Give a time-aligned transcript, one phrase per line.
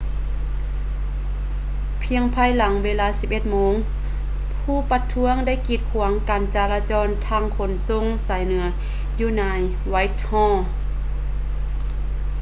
[2.03, 3.73] ພຽງພາຍຫຼັງເວລາ 11:00 ໂມງ
[4.61, 8.65] ຜູ້ປະທ້ວງໄດ້ກີດຂວາງການຈາລະຈອນທາງຂົນສົ່ງສາຍເໜືອ
[9.19, 9.43] ຢູ່ໃນ
[9.91, 10.57] whitehall